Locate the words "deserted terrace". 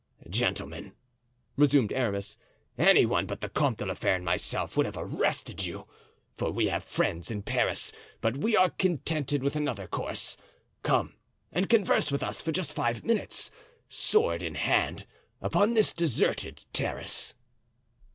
15.93-17.35